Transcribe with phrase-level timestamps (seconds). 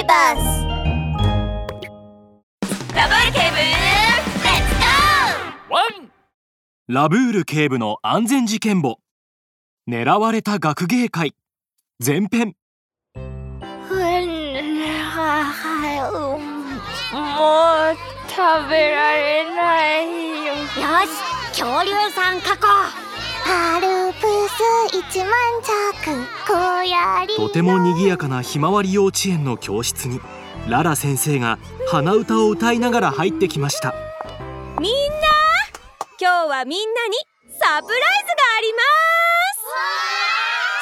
[0.00, 0.64] ーバス
[2.94, 4.74] ラブール警部レッツ
[5.68, 6.10] ゴワン
[6.88, 8.98] ラブール警部の安全事件簿。
[9.88, 11.34] 狙われた学芸会。
[12.04, 12.56] 前編。
[13.12, 13.22] も
[17.92, 17.96] う
[18.28, 20.06] 食べられない
[20.46, 20.54] よ。
[20.54, 23.10] ーよし恐竜さん書こう。
[23.48, 24.39] アルプ
[25.00, 25.30] ス一万
[25.62, 30.20] 着小槍とても賑やかなひまわり幼稚園の教室に
[30.68, 33.94] ララ先生が鼻歌を歌いながら入ってきました。
[34.78, 35.16] みんな
[36.20, 37.16] 今日はみんなに
[37.58, 38.80] サプライズがありま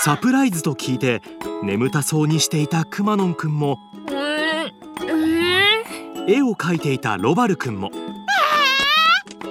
[0.00, 0.04] す。
[0.04, 1.20] サプライズと聞いて
[1.62, 3.78] 眠たそうにしていたくまのんくんも
[6.28, 7.90] 絵を描いていたロバルくんも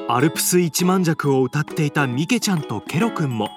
[0.07, 3.49] アルプス一万尺を歌っていたミケちゃんとケロくんも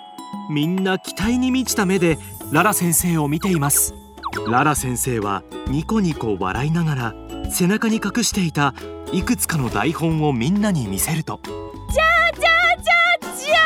[0.48, 2.18] みんな期待に満ちた目で
[2.50, 3.94] ララ先生を見ています。
[4.46, 7.14] ララ先生はニコニコ笑いながら
[7.50, 8.74] 背中に隠していた
[9.12, 11.40] いくつかの台本をみんなに見せると。
[11.44, 12.44] じゃじゃ
[12.82, 13.56] じゃじゃ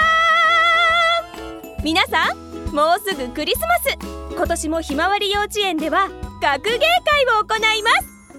[1.79, 3.97] ー皆さんもうすぐクリスマス。
[4.35, 6.09] 今年もひまわり幼稚園では
[6.41, 6.81] 学芸会
[7.39, 7.91] を行いま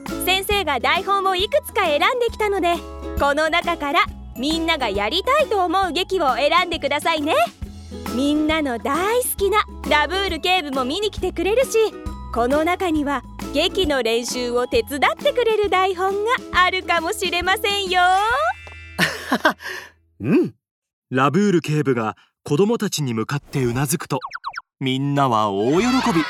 [0.10, 0.26] す。
[0.26, 2.76] 先生が台本をいくつか選んできたので
[3.20, 4.06] この中から
[4.38, 7.34] みんながやりたいと思う劇を選んでくださいね。
[8.16, 11.78] みんなの大好きなラブール警部も見に来てくれるし
[12.34, 16.32] この中には劇の練習を手伝ってくれる台本が
[16.64, 18.02] あるかもしれませんよ。
[20.20, 20.54] うん。
[21.12, 24.20] ラブール警部が子供たちに向かってうなずくと
[24.80, 25.84] みんなは大喜び。
[25.84, 26.24] プリンセ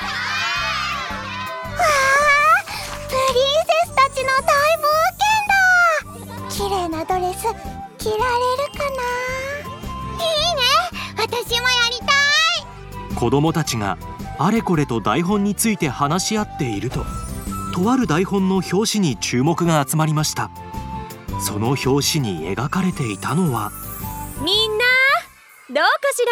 [3.86, 4.44] スたちの大
[4.78, 4.84] 冒
[6.50, 6.70] 険だ。
[6.70, 7.44] 綺麗なドレス
[7.98, 8.84] 着られるか
[9.38, 9.43] な？
[11.34, 12.06] 私もやりた
[13.12, 13.16] い。
[13.16, 13.98] 子供たちが
[14.38, 17.06] あれこれと台本について話し合っていると
[17.74, 20.52] とある台本の表紙に注目が集まりました。
[21.42, 23.72] その表紙に描かれていたのは
[24.44, 24.86] みんな
[25.70, 26.24] どうかし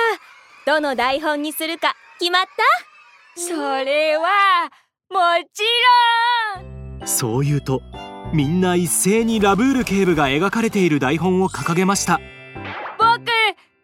[0.66, 0.74] ら？
[0.76, 3.42] どの台本にするか決まった？
[3.42, 4.70] それは
[5.10, 5.18] も
[5.52, 5.64] ち
[7.02, 7.08] ろん。
[7.08, 7.82] そう言うと
[8.34, 12.20] みんな一斉にラブール警部が描かれている台本を掲げました。
[13.00, 13.10] 僕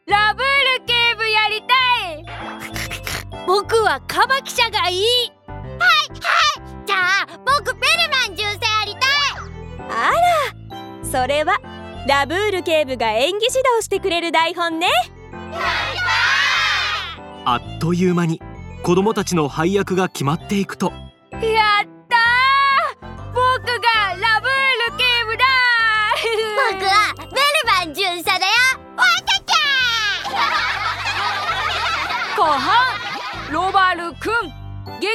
[0.06, 0.67] ラブール
[3.48, 5.04] 僕はカバ記者がいい。
[5.48, 6.20] はいはい。
[6.86, 9.02] じゃあ僕ベルマン巡査やりたい。
[9.90, 11.58] あらそれは
[12.10, 14.90] ラブール警部が演技指導してくれる台本ね。
[17.46, 18.42] あっという間に
[18.84, 20.92] 子供たちの配役が決まっていくと。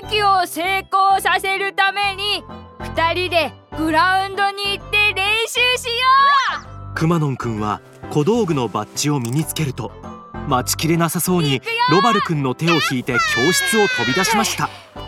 [0.00, 2.42] 劇を成功させるために
[2.80, 5.92] 二人でグラウンドに行って練習しよ
[6.94, 9.92] くまのんくんは小道具のバッジを身につけると
[10.48, 11.60] 待ちきれなさそうに
[11.90, 14.64] ロバルくんの手を引いて教室を飛び出しました。
[14.64, 15.04] うロ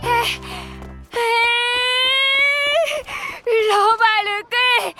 [3.97, 4.05] バ
[4.39, 4.95] ルくん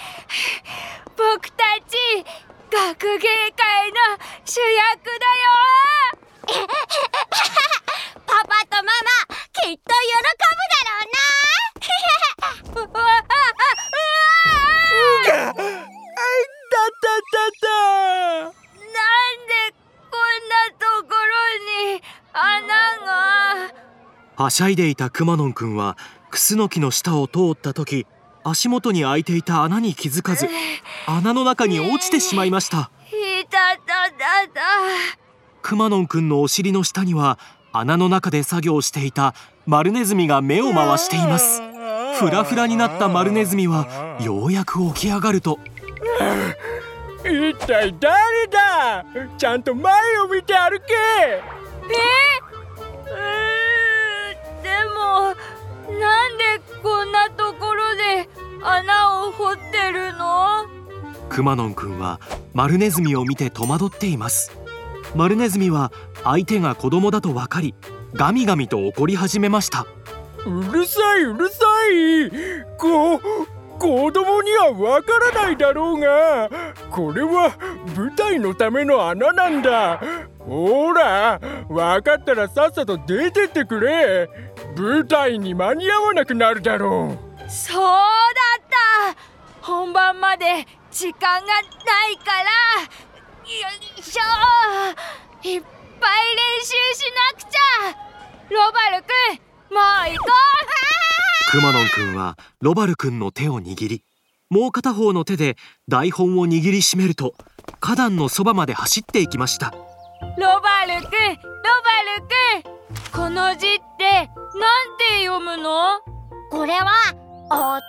[1.17, 2.25] 僕たち
[2.73, 3.97] 学芸会の
[4.45, 5.55] 主役だよ
[8.27, 8.91] パパとママ
[9.53, 13.23] きっと喜ぶだろうなうわああ
[14.91, 15.61] うわあな
[18.73, 19.53] んで
[20.11, 21.23] こんなところ
[21.93, 22.03] に
[22.33, 22.43] 穴
[23.07, 23.09] が
[24.37, 25.97] はしゃいでいたくまのんくんは
[26.31, 28.07] クスノキの下を通った時
[28.43, 30.49] 足元に開いていた穴に気づかず
[31.07, 32.91] 穴の中に落ちてしまいました。
[33.11, 34.61] いたたたた。
[35.63, 37.39] くまのんくんのお尻の下には
[37.73, 39.35] 穴の中で作業していた
[39.67, 41.63] マルネズミが目を回しています。
[42.19, 45.59] フラフラになったマルネズミはようやく起き上がると。
[47.25, 49.05] 一体誰だ？
[49.39, 50.93] ちゃんと前を見て歩け。
[50.93, 51.43] え？
[52.41, 52.44] ー
[55.15, 55.37] なん
[56.39, 58.29] でこんなところで
[58.63, 60.67] 穴を掘ってるの？
[61.29, 62.21] くまのんくんは
[62.53, 64.53] マルネズミを見て戸惑っています。
[65.15, 65.93] マルネズミは
[66.25, 67.75] 相手が子供だと分かり
[68.15, 69.87] ガミガミと怒り始めました。
[70.47, 72.31] うるさいうるさい。
[72.77, 73.21] こ
[73.79, 76.49] 子供にはわからないだろうが
[76.91, 77.57] これは
[77.97, 80.01] 舞台のための穴なんだ。
[80.39, 84.29] ほらわかったらさっさと出てってくれ
[84.77, 87.17] 舞台に間に合わなくなるだろ
[87.47, 87.51] う。
[87.51, 87.89] そうだ
[88.59, 88.65] っ
[89.13, 89.17] た。
[89.61, 91.61] 本番まで時間がな
[92.11, 92.83] いから。
[92.83, 92.89] よ
[93.99, 95.49] いしょ。
[95.49, 95.63] いっ
[96.01, 98.15] ぱい練習しなくちゃ。
[98.51, 99.07] ロバルく
[99.71, 100.55] んもう行こう。
[101.51, 104.03] くまのんくんはロバルくんの手を握り
[104.51, 105.57] もう片方の手で
[105.89, 107.37] 台本を握りしめると
[107.81, 109.71] 花壇のそばまで走っていきました。
[109.71, 111.21] ロバルくんロバ
[112.17, 112.23] ル
[112.63, 112.75] くん
[113.13, 114.29] この字ってなん
[114.99, 116.01] て読むの？
[116.51, 116.93] これは
[117.47, 117.83] お宝っ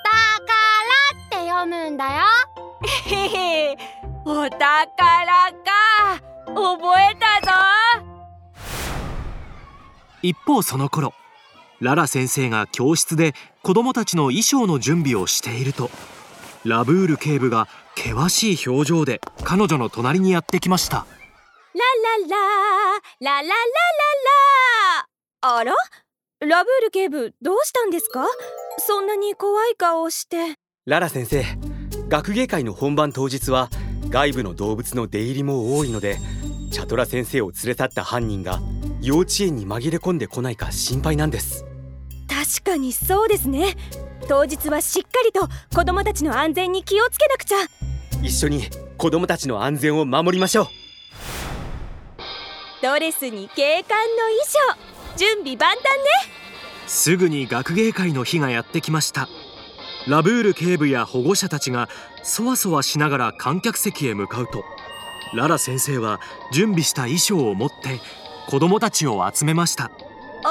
[1.30, 2.12] て読むんだよ。
[3.07, 3.77] へ へ
[4.25, 5.56] お宝か。
[6.48, 7.51] 覚えたぞ。
[10.22, 11.13] 一方その頃
[11.80, 15.92] ララ先生が教室で子供たちの衣装の準備をしていると
[16.63, 21.06] ラブール警部が険しい表情で彼女の隣にやってきました。
[21.75, 21.83] ラ
[22.30, 22.38] ラ
[23.22, 23.54] ラララララ
[25.42, 25.57] ラ。
[25.57, 25.74] あら？
[26.42, 28.26] ラブール警部どうしたんですか？
[28.80, 30.56] そんなに怖い顔をして。
[30.86, 31.46] ララ先生
[32.10, 33.70] 学芸会の本番当日は
[34.10, 36.18] 外部の動物の出入りも多いので
[36.72, 38.60] チャトラ先生を連れ去った犯人が
[39.02, 41.64] 幼稚園に紛れ込んでこないか心配なんです。
[42.28, 43.78] 確かにそうですね。
[44.28, 47.56] 当日はしっかりと子供たちの安全に気をつけなくちゃ。
[48.22, 48.64] 一緒に
[48.98, 50.68] 子供たちの安全を守りましょう。
[52.82, 55.89] ドレスに警官の衣装準備万端ね。
[56.88, 59.27] すぐに学芸会の日がやってきました。
[60.07, 61.89] ラブール警部や保護者たちが
[62.23, 64.63] そわそわしながら観客席へ向かうと
[65.33, 66.21] ララ先生は
[66.51, 68.00] 準備した衣装を持って
[68.47, 69.85] 子供たちを集めました。
[69.85, 69.95] あれ？
[70.44, 70.47] く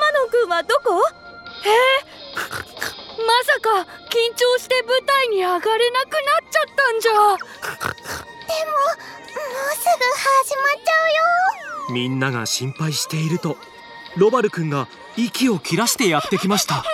[0.00, 1.02] まのくんはどこ？
[3.18, 5.60] まさか緊張して舞台に上がれ
[5.90, 7.12] なくなっちゃったんじゃ。
[7.12, 7.44] もうす
[9.84, 11.14] ぐ始まっちゃうよ
[11.90, 13.56] みんなが心配していると
[14.16, 16.84] ロバルくんが息を切らしてやってきました。